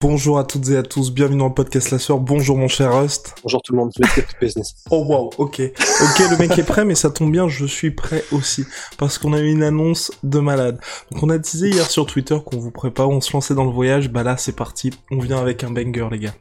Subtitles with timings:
[0.00, 2.20] Bonjour à toutes et à tous, bienvenue dans le podcast La Soeur.
[2.20, 3.34] Bonjour mon cher Rust.
[3.42, 4.76] Bonjour tout le monde, let's get to business.
[4.92, 5.60] Oh wow, ok.
[5.60, 8.64] Ok, le mec est prêt, mais ça tombe bien, je suis prêt aussi.
[8.96, 10.78] Parce qu'on a eu une annonce de malade.
[11.10, 13.72] Donc on a disé hier sur Twitter qu'on vous prépare, on se lançait dans le
[13.72, 14.08] voyage.
[14.08, 16.34] Bah là, c'est parti, on vient avec un banger les gars.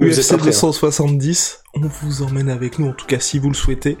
[0.00, 3.54] UFC pas prêts, 270, on vous emmène avec nous, en tout cas si vous le
[3.54, 3.98] souhaitez.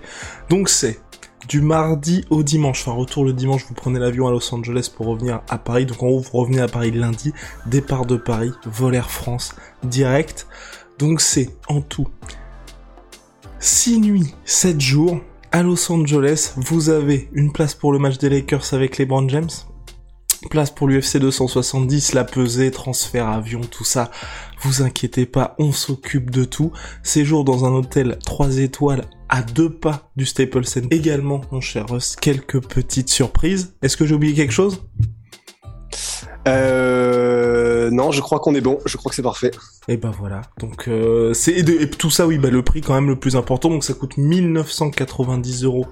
[0.48, 1.00] Donc c'est
[1.48, 2.82] du mardi au dimanche.
[2.82, 5.86] Enfin, retour le dimanche, vous prenez l'avion à Los Angeles pour revenir à Paris.
[5.86, 7.32] Donc en haut, vous revenez à Paris lundi.
[7.66, 10.46] Départ de Paris, vol Air France, direct.
[10.98, 12.08] Donc c'est en tout
[13.60, 15.20] 6 nuits, 7 jours.
[15.50, 19.30] À Los Angeles, vous avez une place pour le match des Lakers avec les Brown
[19.30, 19.50] James.
[20.50, 24.10] Place pour l'UFC 270, la pesée, transfert, avion, tout ça.
[24.62, 26.72] Vous inquiétez pas, on s'occupe de tout.
[27.02, 29.04] Séjour dans un hôtel 3 étoiles
[29.34, 30.94] à deux pas du Staples Center.
[30.94, 33.74] Également, mon cher Russ, quelques petites surprises.
[33.82, 34.84] Est-ce que j'ai oublié quelque chose?
[36.46, 39.50] Euh, non, je crois qu'on est bon, je crois que c'est parfait.
[39.88, 40.42] Et bah voilà.
[40.60, 43.70] Donc euh, c'est et tout ça, oui, bah le prix quand même le plus important.
[43.70, 45.86] Donc ça coûte 1990 euros.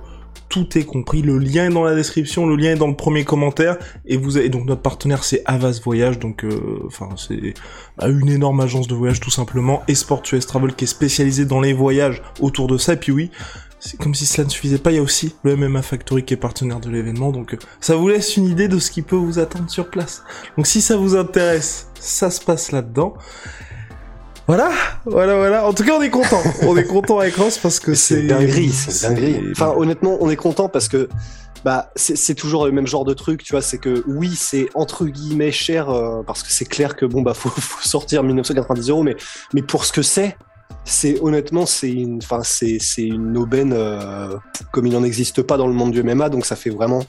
[0.52, 1.22] Tout est compris.
[1.22, 3.78] Le lien est dans la description, le lien est dans le premier commentaire.
[4.04, 6.18] Et vous avez donc notre partenaire, c'est Avas Voyage.
[6.18, 7.54] Donc euh, enfin c'est
[7.96, 9.82] bah, une énorme agence de voyage tout simplement.
[9.88, 12.92] Et Sport US Travel qui est spécialisé dans les voyages autour de ça.
[12.92, 13.30] Et puis oui.
[13.84, 16.34] C'est comme si cela ne suffisait pas, il y a aussi le MMA Factory qui
[16.34, 19.16] est partenaire de l'événement, donc euh, ça vous laisse une idée de ce qui peut
[19.16, 20.22] vous attendre sur place.
[20.56, 23.14] Donc si ça vous intéresse, ça se passe là-dedans.
[24.46, 24.70] Voilà,
[25.04, 25.66] voilà, voilà.
[25.66, 26.42] En tout cas, on est content.
[26.62, 29.40] on est content avec Ross parce que c'est dinguerie, c'est dinguerie.
[29.52, 31.08] Enfin, honnêtement, on est content parce que
[31.64, 33.62] bah c'est toujours le même genre de truc, tu vois.
[33.62, 37.34] C'est que oui, c'est entre guillemets cher euh, parce que c'est clair que bon bah
[37.34, 39.16] faut, faut sortir 1990 euros, mais
[39.54, 40.36] mais pour ce que c'est,
[40.84, 44.36] c'est honnêtement c'est une, enfin c'est c'est une aubaine euh,
[44.72, 47.04] comme il n'en existe pas dans le monde du MMA, donc ça fait vraiment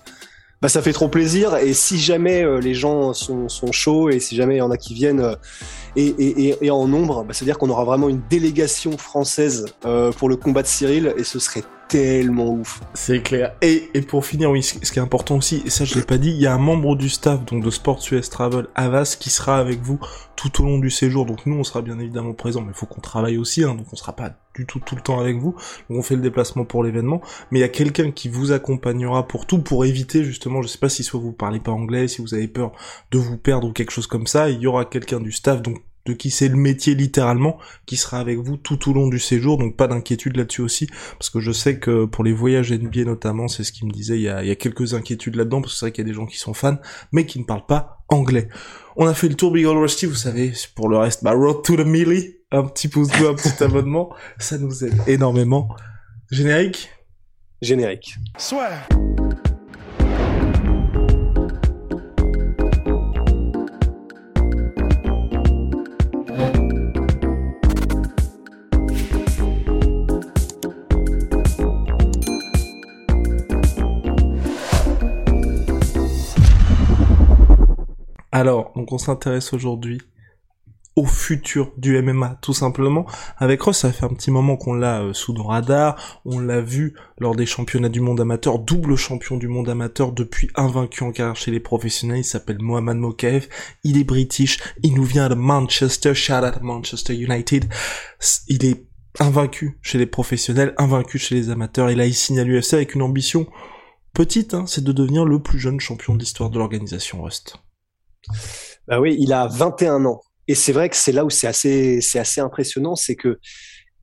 [0.63, 1.57] bah, ça fait trop plaisir.
[1.57, 4.71] Et si jamais euh, les gens sont, sont chauds et si jamais il y en
[4.71, 5.35] a qui viennent euh,
[5.97, 10.29] et, et, et, en nombre, bah, c'est-à-dire qu'on aura vraiment une délégation française euh, pour
[10.29, 11.63] le combat de Cyril et ce serait
[11.93, 12.81] tellement ouf.
[12.95, 13.53] C'est clair.
[13.61, 16.17] Et, et pour finir, oui, ce qui est important aussi, et ça je l'ai pas
[16.17, 19.29] dit, il y a un membre du staff donc de Sports US Travel Avas qui
[19.29, 19.99] sera avec vous
[20.35, 21.27] tout au long du séjour.
[21.27, 23.85] Donc nous, on sera bien évidemment présents, mais il faut qu'on travaille aussi, hein, donc
[23.93, 25.55] on sera pas du tout tout le temps avec vous.
[25.87, 27.21] Donc on fait le déplacement pour l'événement,
[27.51, 30.79] mais il y a quelqu'un qui vous accompagnera pour tout, pour éviter justement, je sais
[30.79, 32.71] pas si soit vous parlez pas anglais, si vous avez peur
[33.11, 35.83] de vous perdre ou quelque chose comme ça, il y aura quelqu'un du staff, donc
[36.05, 39.57] de qui c'est le métier littéralement, qui sera avec vous tout au long du séjour,
[39.57, 40.87] donc pas d'inquiétude là-dessus aussi,
[41.17, 44.17] parce que je sais que pour les voyages NBA notamment, c'est ce qu'il me disait,
[44.17, 46.07] il y a, il y a quelques inquiétudes là-dedans, parce que c'est vrai qu'il y
[46.07, 46.77] a des gens qui sont fans,
[47.11, 48.49] mais qui ne parlent pas anglais.
[48.95, 51.63] On a fait le tour Big Old Rusty, vous savez, pour le reste, bah, Road
[51.63, 55.69] to the Millie, un petit pouce bleu, un petit abonnement, ça nous aide énormément.
[56.31, 56.89] Générique?
[57.61, 58.15] Générique.
[78.33, 80.01] Alors, donc on s'intéresse aujourd'hui
[80.95, 83.05] au futur du MMA, tout simplement.
[83.37, 86.59] Avec Ross, ça fait un petit moment qu'on l'a euh, sous nos radars, on l'a
[86.59, 91.11] vu lors des championnats du monde amateur, double champion du monde amateur depuis invaincu en
[91.11, 93.47] carrière chez les professionnels, il s'appelle Mohamed Mokaev,
[93.83, 97.71] il est british, il nous vient de Manchester, shout out Manchester United,
[98.47, 98.87] il est
[99.19, 103.45] invaincu chez les professionnels, invaincu chez les amateurs, il signe à l'UFC avec une ambition
[104.11, 107.59] petite, hein, c'est de devenir le plus jeune champion de l'histoire de l'organisation Rust.
[108.87, 110.21] Bah oui, il a 21 ans.
[110.47, 113.39] Et c'est vrai que c'est là où c'est assez, c'est assez impressionnant, c'est que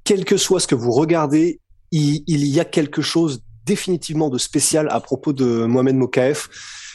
[0.04, 1.60] quel que soit ce que vous regardez,
[1.92, 6.48] il, y a quelque chose définitivement de spécial à propos de Mohamed Mokaev,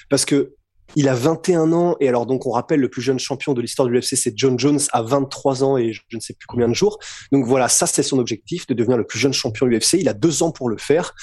[0.10, 0.54] parce que
[0.96, 3.88] il a 21 ans, et alors donc on rappelle le plus jeune champion de l'histoire
[3.88, 6.74] de l'UFC, c'est John Jones à 23 ans et je ne sais plus combien de
[6.74, 7.00] jours.
[7.34, 9.94] Donc voilà, ça c'est son objectif, de devenir le plus jeune champion de l'UFC.
[10.00, 11.14] Il a deux ans pour le faire.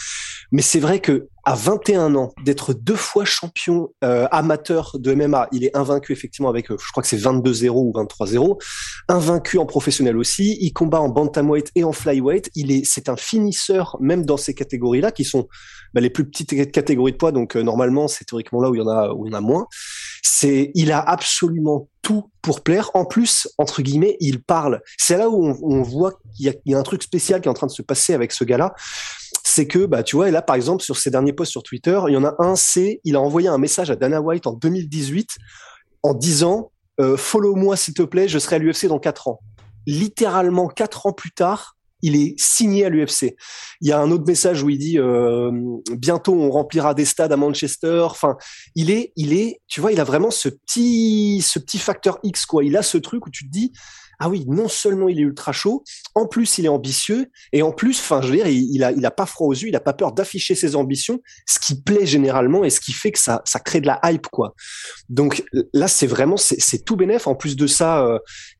[0.50, 5.48] Mais c'est vrai que à 21 ans, d'être deux fois champion euh, amateur de MMA,
[5.52, 8.62] il est invaincu effectivement avec, euh, je crois que c'est 22-0 ou 23-0,
[9.08, 10.56] invaincu en professionnel aussi.
[10.60, 12.50] Il combat en bantamweight et en flyweight.
[12.54, 15.48] Il est, c'est un finisseur même dans ces catégories-là qui sont
[15.94, 17.32] bah, les plus petites catégories de poids.
[17.32, 19.38] Donc euh, normalement, c'est théoriquement là où il y en a, où il y en
[19.38, 19.66] a moins.
[20.22, 22.90] C'est, il a absolument tout pour plaire.
[22.94, 24.80] En plus, entre guillemets, il parle.
[24.98, 27.66] C'est là où on, voit qu'il y, a un truc spécial qui est en train
[27.66, 28.74] de se passer avec ce gars-là.
[29.54, 32.14] C'est que, bah, tu vois, là, par exemple, sur ses derniers posts sur Twitter, il
[32.14, 35.28] y en a un, c'est, il a envoyé un message à Dana White en 2018
[36.02, 39.40] en disant, euh, follow-moi s'il te plaît, je serai à l'UFC dans quatre ans.
[39.86, 43.36] Littéralement quatre ans plus tard, il est signé à l'UFC.
[43.82, 45.52] Il y a un autre message où il dit euh,
[45.98, 48.06] bientôt on remplira des stades à Manchester.
[48.06, 48.38] Enfin,
[48.74, 52.46] il est, il est, tu vois, il a vraiment ce petit, ce petit facteur X
[52.46, 52.64] quoi.
[52.64, 53.70] Il a ce truc où tu te dis
[54.18, 57.72] ah oui, non seulement il est ultra chaud, en plus il est ambitieux, et en
[57.72, 59.80] plus, enfin, je veux dire, il, a, il a pas froid aux yeux, il a
[59.80, 63.42] pas peur d'afficher ses ambitions, ce qui plaît généralement et ce qui fait que ça,
[63.44, 64.54] ça crée de la hype, quoi.
[65.08, 67.26] Donc là, c'est vraiment, c'est tout bénef.
[67.26, 68.18] En plus de ça, euh,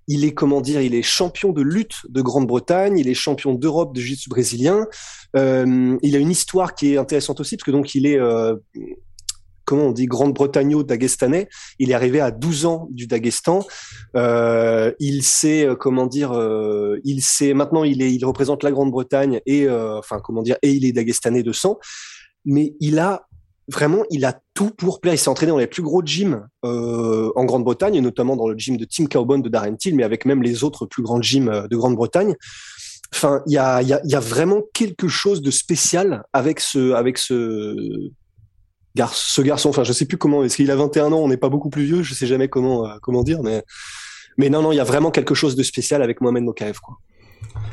[0.09, 3.95] il est comment dire, il est champion de lutte de Grande-Bretagne, il est champion d'Europe
[3.95, 4.87] de jiu-jitsu brésilien.
[5.37, 8.57] Euh, il a une histoire qui est intéressante aussi parce que donc il est euh,
[9.65, 11.49] comment on dit, Grande-Bretagne dagestanais.
[11.79, 13.65] Il est arrivé à 12 ans du Daghestan.
[14.17, 18.71] Euh, il sait, euh, comment dire, euh, il sait, maintenant il est, il représente la
[18.71, 21.79] Grande-Bretagne et, enfin, comment dire, et il est dagestanais de sang.
[22.45, 23.27] Mais il a
[23.69, 25.15] vraiment, il a tout pour plaire.
[25.15, 28.85] Il s'est entraîné dans les plus gros gyms en Grande-Bretagne, notamment dans le gym de
[28.85, 32.35] Tim Cowbon de Darren Till, mais avec même les autres plus grands gyms de Grande-Bretagne.
[33.15, 36.93] Enfin, il y a, y, a, y a vraiment quelque chose de spécial avec ce,
[36.93, 38.11] avec ce,
[39.13, 41.49] ce garçon, enfin je sais plus comment, est-ce qu'il a 21 ans, on n'est pas
[41.49, 43.65] beaucoup plus vieux, je sais jamais comment euh, comment dire, mais
[44.39, 46.99] mais non non, il y a vraiment quelque chose de spécial avec Mohamed Mokaev quoi.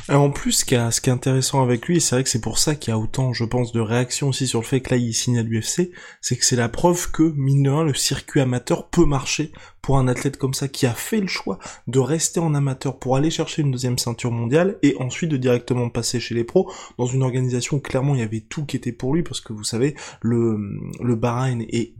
[0.07, 2.73] Alors en plus, ce qui, est, intéressant avec lui, c'est vrai que c'est pour ça
[2.73, 5.13] qu'il y a autant, je pense, de réactions aussi sur le fait que là il
[5.13, 8.89] signe à l'UFC, c'est que c'est la preuve que, mine de rien, le circuit amateur
[8.89, 9.51] peut marcher
[9.81, 13.15] pour un athlète comme ça qui a fait le choix de rester en amateur pour
[13.15, 17.05] aller chercher une deuxième ceinture mondiale et ensuite de directement passer chez les pros dans
[17.05, 19.63] une organisation où clairement il y avait tout qui était pour lui parce que vous
[19.63, 20.59] savez le
[21.01, 21.93] le Bahreïn est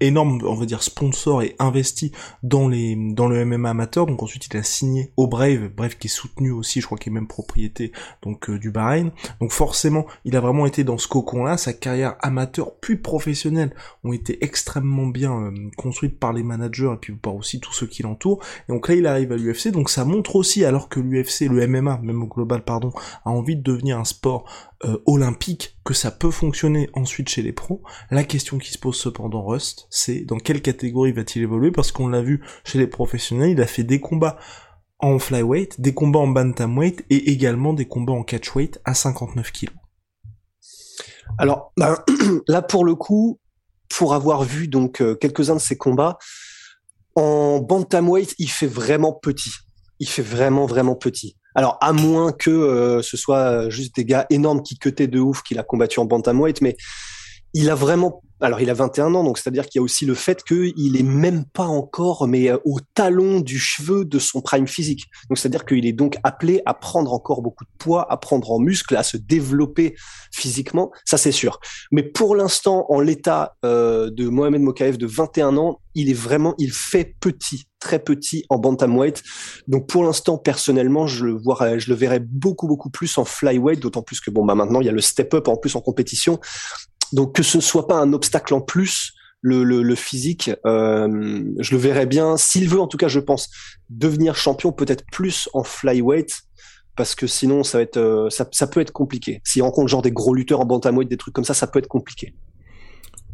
[0.00, 2.12] énorme on va dire sponsor et investi
[2.42, 4.06] dans les dans le MMA amateur.
[4.06, 7.12] Donc ensuite il a signé au Brave Brave qui est soutenu aussi je crois qu'il
[7.12, 7.92] est même propriété
[8.22, 9.10] donc euh, du Bahreïn.
[9.40, 13.74] Donc forcément il a vraiment été dans ce cocon là sa carrière amateur puis professionnelle
[14.04, 17.86] ont été extrêmement bien euh, construites par les managers et puis par aussi tous ceux
[17.86, 18.42] qui l'entourent.
[18.68, 21.66] Et donc là, il arrive à l'UFC, donc ça montre aussi, alors que l'UFC, le
[21.66, 22.92] MMA, même au global, pardon,
[23.24, 24.44] a envie de devenir un sport
[24.84, 27.82] euh, olympique, que ça peut fonctionner ensuite chez les pros.
[28.10, 31.70] La question qui se pose cependant, Rust, c'est dans quelle catégorie va-t-il évoluer?
[31.70, 34.38] Parce qu'on l'a vu chez les professionnels, il a fait des combats
[34.98, 39.68] en flyweight, des combats en bantamweight et également des combats en catchweight à 59 kg.
[41.38, 41.96] Alors ben,
[42.48, 43.40] là pour le coup,
[43.88, 46.18] pour avoir vu donc euh, quelques-uns de ces combats,
[47.14, 49.52] en bantamweight, il fait vraiment petit.
[49.98, 51.36] Il fait vraiment vraiment petit.
[51.54, 55.42] Alors à moins que euh, ce soit juste des gars énormes qui quetaient de ouf
[55.42, 56.76] qu'il a combattu en bantamweight, mais
[57.54, 60.14] il a vraiment alors il a 21 ans, donc c'est-à-dire qu'il y a aussi le
[60.14, 64.66] fait qu'il est même pas encore, mais euh, au talon du cheveu de son prime
[64.66, 65.04] physique.
[65.28, 68.58] Donc c'est-à-dire qu'il est donc appelé à prendre encore beaucoup de poids, à prendre en
[68.58, 69.94] muscle, à se développer
[70.32, 71.60] physiquement, ça c'est sûr.
[71.92, 76.54] Mais pour l'instant, en l'état euh, de Mohamed Mokaev de 21 ans, il est vraiment,
[76.58, 79.22] il fait petit, très petit en bantamweight.
[79.66, 83.80] Donc pour l'instant, personnellement, je le vois, je le verrais beaucoup beaucoup plus en flyweight,
[83.80, 85.80] d'autant plus que bon bah maintenant il y a le step up en plus en
[85.80, 86.38] compétition.
[87.12, 91.78] Donc que ce ne soit pas un obstacle en plus, le, physique, euh, je le
[91.78, 93.48] verrais bien, s'il veut en tout cas, je pense,
[93.88, 96.42] devenir champion peut-être plus en flyweight,
[96.96, 99.40] parce que sinon ça va être, euh, ça, ça, peut être compliqué.
[99.44, 101.88] S'il rencontre genre des gros lutteurs en bantamweight, des trucs comme ça, ça peut être
[101.88, 102.34] compliqué.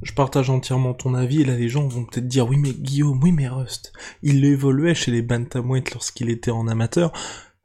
[0.02, 3.18] Je partage entièrement ton avis, et là les gens vont peut-être dire oui mais Guillaume,
[3.22, 3.92] oui mais Rust,
[4.22, 7.12] il évoluait chez les bantamweight lorsqu'il était en amateur,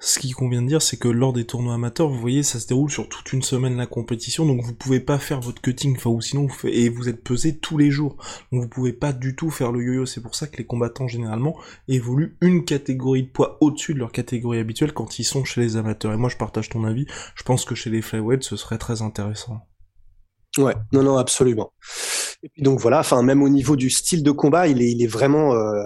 [0.03, 2.65] ce qui convient de dire, c'est que lors des tournois amateurs, vous voyez, ça se
[2.65, 6.09] déroule sur toute une semaine la compétition, donc vous pouvez pas faire votre cutting, enfin
[6.09, 8.17] ou sinon et vous êtes pesé tous les jours,
[8.51, 10.07] donc vous pouvez pas du tout faire le yo-yo.
[10.07, 11.55] C'est pour ça que les combattants généralement
[11.87, 15.77] évoluent une catégorie de poids au-dessus de leur catégorie habituelle quand ils sont chez les
[15.77, 16.13] amateurs.
[16.13, 17.05] Et moi, je partage ton avis.
[17.35, 19.67] Je pense que chez les flyweight, ce serait très intéressant.
[20.57, 21.73] Ouais, non, non, absolument.
[22.43, 25.03] Et puis donc voilà, enfin même au niveau du style de combat, il est, il
[25.03, 25.83] est vraiment, euh,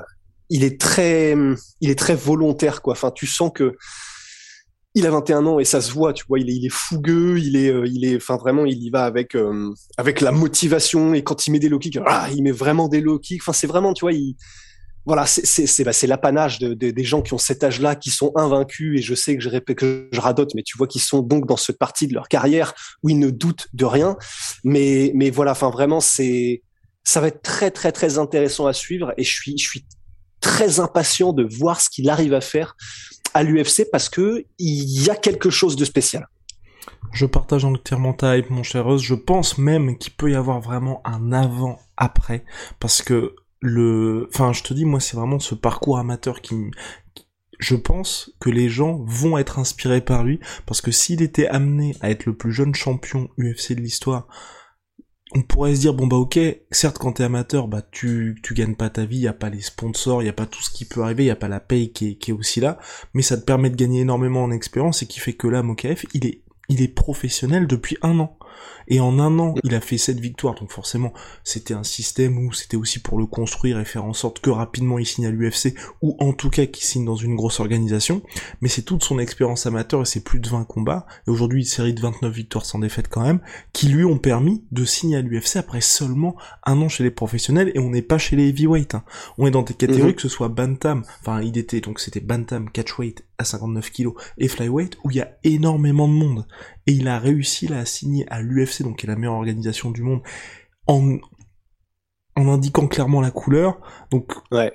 [0.50, 1.36] il est très,
[1.82, 2.94] il est très volontaire quoi.
[2.94, 3.76] Enfin, tu sens que
[4.96, 7.38] il a 21 ans et ça se voit, tu vois, il est, il est fougueux,
[7.38, 11.14] il est, euh, il est, enfin vraiment, il y va avec, euh, avec la motivation
[11.14, 13.42] et quand il met des low kicks, ah, il met vraiment des low kicks.
[13.42, 14.38] Enfin, c'est vraiment, tu vois, il,
[15.06, 18.98] voilà, c'est, c'est, bah, l'apanage de, des gens qui ont cet âge-là, qui sont invaincus
[18.98, 21.46] et je sais que je répète, que je radote, mais tu vois, qu'ils sont donc
[21.46, 22.74] dans cette partie de leur carrière
[23.04, 24.16] où ils ne doutent de rien.
[24.64, 26.64] Mais, mais voilà, enfin vraiment, c'est,
[27.04, 29.86] ça va être très, très, très intéressant à suivre et je suis, je suis
[30.46, 32.78] très impatient de voir ce qu'il arrive à faire
[33.34, 36.28] à l'UFC parce que il y a quelque chose de spécial.
[37.12, 39.02] Je partage entièrement ta hype, mon cher Rose.
[39.02, 42.46] Je pense même qu'il peut y avoir vraiment un avant-après.
[42.80, 46.56] Parce que le, enfin, je te dis, moi, c'est vraiment ce parcours amateur qui,
[47.58, 51.96] je pense que les gens vont être inspirés par lui, parce que s'il était amené
[52.02, 54.28] à être le plus jeune champion UFC de l'histoire,
[55.34, 56.40] on pourrait se dire bon bah ok,
[56.72, 59.62] certes quand t'es amateur, bah tu tu gagnes pas ta vie, y a pas les
[59.62, 62.10] sponsors, y a pas tout ce qui peut arriver, y a pas la paye qui
[62.12, 62.78] est, qui est aussi là,
[63.14, 66.06] mais ça te permet de gagner énormément en expérience et qui fait que là Mokaef,
[66.14, 68.38] il est il est professionnel depuis un an.
[68.88, 70.56] Et en un an, il a fait cette victoire.
[70.56, 74.40] Donc forcément, c'était un système où c'était aussi pour le construire et faire en sorte
[74.40, 77.60] que rapidement il signe à l'UFC, ou en tout cas qu'il signe dans une grosse
[77.60, 78.22] organisation.
[78.62, 81.68] Mais c'est toute son expérience amateur et c'est plus de 20 combats, et aujourd'hui une
[81.68, 83.40] série de 29 victoires sans défaite quand même,
[83.74, 87.72] qui lui ont permis de signer à l'UFC après seulement un an chez les professionnels,
[87.76, 88.96] et on n'est pas chez les heavyweight.
[88.96, 89.04] Hein.
[89.38, 90.16] On est dans des catégories mhm.
[90.16, 94.48] que ce soit Bantam, enfin il était, donc c'était Bantam, Catchweight à 59 kilos, et
[94.48, 96.48] Flyweight, où il y a énormément de monde.
[96.88, 99.92] Et il a réussi là à signer à l'UFC, donc qui est la meilleure organisation
[99.92, 100.22] du monde,
[100.88, 101.18] en,
[102.36, 103.80] en indiquant clairement la couleur.
[104.12, 104.34] Donc,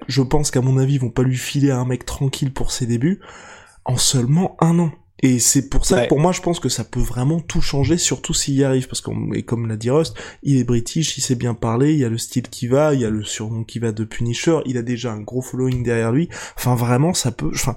[0.08, 2.86] je pense qu'à mon avis, ils vont pas lui filer un mec tranquille pour ses
[2.86, 3.20] débuts,
[3.84, 4.92] en seulement un an.
[5.22, 7.98] Et c'est pour ça que pour moi, je pense que ça peut vraiment tout changer,
[7.98, 11.34] surtout s'il y arrive, parce que, comme l'a dit Rust, il est british, il sait
[11.34, 13.78] bien parler, il y a le style qui va, il y a le surnom qui
[13.78, 16.30] va de Punisher, il a déjà un gros following derrière lui.
[16.56, 17.76] Enfin, vraiment, ça peut, enfin,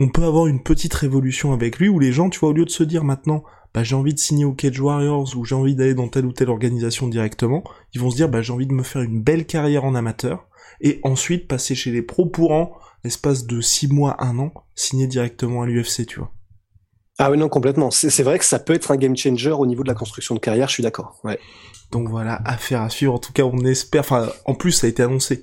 [0.00, 2.64] on peut avoir une petite révolution avec lui où les gens, tu vois, au lieu
[2.64, 3.42] de se dire maintenant,
[3.74, 6.32] bah, j'ai envie de signer au Cage Warriors ou j'ai envie d'aller dans telle ou
[6.32, 7.64] telle organisation directement,
[7.94, 10.48] ils vont se dire bah, j'ai envie de me faire une belle carrière en amateur
[10.80, 12.72] et ensuite passer chez les pros pour en
[13.04, 16.32] l'espace de 6 mois, 1 an, signer directement à l'UFC, tu vois.
[17.20, 17.90] Ah oui, non, complètement.
[17.90, 20.40] C'est vrai que ça peut être un game changer au niveau de la construction de
[20.40, 21.18] carrière, je suis d'accord.
[21.24, 21.40] Ouais.
[21.90, 23.14] Donc voilà, affaire à suivre.
[23.14, 24.02] En tout cas, on espère.
[24.02, 25.42] Enfin, en plus, ça a été annoncé.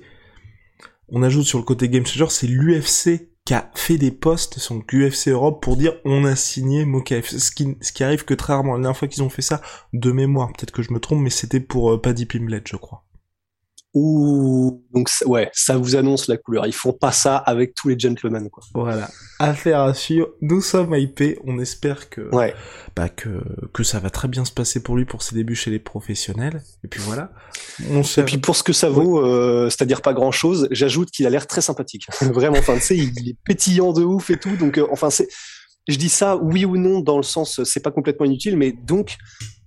[1.10, 4.74] On ajoute sur le côté game changer, c'est l'UFC qui a fait des posts sur
[4.92, 7.24] UFC Europe pour dire on a signé Mokaev.
[7.26, 8.74] Ce qui, ce qui arrive que très rarement.
[8.74, 9.62] La dernière fois qu'ils ont fait ça,
[9.92, 13.04] de mémoire, peut-être que je me trompe, mais c'était pour euh, Paddy Pimlet, je crois.
[13.98, 16.66] Ouh, donc ouais, ça vous annonce la couleur.
[16.66, 18.62] Ils font pas ça avec tous les gentlemen, quoi.
[18.74, 19.08] Voilà.
[19.38, 20.28] Affaire à suivre.
[20.42, 21.38] Nous sommes hypés.
[21.46, 22.54] On espère que, ouais.
[22.94, 25.70] bah, que, que ça va très bien se passer pour lui pour ses débuts chez
[25.70, 26.62] les professionnels.
[26.84, 27.32] Et puis voilà.
[27.80, 31.30] Et puis pour ce que ça vaut, euh, c'est-à-dire pas grand chose, j'ajoute qu'il a
[31.30, 32.06] l'air très sympathique.
[32.20, 34.56] Vraiment, enfin, tu sais, il est pétillant de ouf et tout.
[34.58, 35.26] Donc, euh, enfin, c'est,
[35.88, 39.16] je dis ça oui ou non dans le sens, c'est pas complètement inutile, mais donc,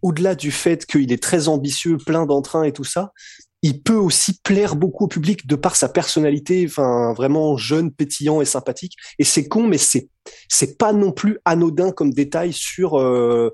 [0.04, 3.12] au-delà du fait qu'il est très ambitieux, plein d'entrain et tout ça,
[3.62, 8.42] il peut aussi plaire beaucoup au public de par sa personnalité, enfin vraiment jeune, pétillant
[8.42, 8.96] et sympathique.
[9.18, 10.10] Et c'est con, mais c'est
[10.48, 13.54] c'est pas non plus anodin comme détail sur euh,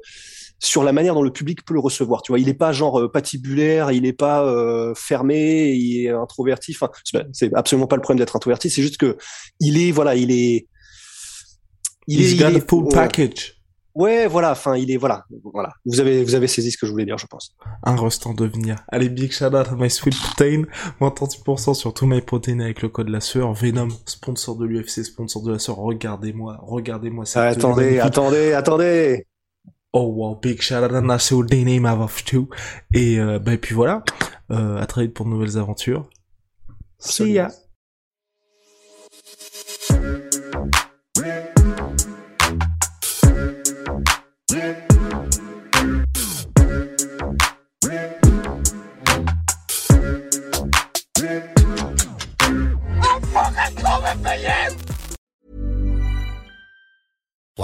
[0.59, 2.21] sur la manière dont le public peut le recevoir.
[2.21, 6.09] Tu vois, il est pas genre euh, patibulaire, il est pas euh, fermé, il est
[6.09, 6.75] introverti.
[6.79, 6.91] Enfin,
[7.33, 8.69] c'est absolument pas le problème d'être introverti.
[8.69, 9.17] C'est juste que
[9.59, 10.67] il est voilà, il est
[12.07, 13.54] il est, got full package.
[13.95, 15.71] Ouais, voilà, enfin, il est, voilà, voilà.
[15.85, 17.55] Vous avez, vous avez saisi ce que je voulais dire, je pense.
[17.83, 18.75] Un restant de devenir.
[18.89, 20.63] Allez, big shout out à My Sweet Protein.
[20.99, 23.53] Moins 30% sur tout My Protein avec le code la sueur.
[23.53, 25.77] Venom, sponsor de l'UFC, sponsor de la sueur.
[25.77, 27.45] Regardez-moi, regardez-moi ça.
[27.45, 29.27] attendez, attendez, attendez.
[29.93, 32.49] Oh wow, big shout out à so the name of two.
[32.93, 34.03] Et, euh, bah, et puis voilà.
[34.51, 36.09] Euh, à très vite pour de nouvelles aventures.
[36.99, 37.49] See ya.